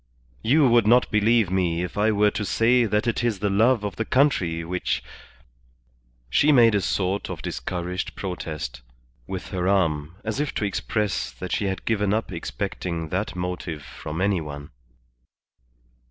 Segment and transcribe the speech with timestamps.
[0.41, 3.83] "You would not believe me if I were to say that it is the love
[3.83, 5.03] of the country which"
[6.31, 8.81] She made a sort of discouraged protest
[9.27, 13.83] with her arm, as if to express that she had given up expecting that motive
[13.83, 14.71] from any one.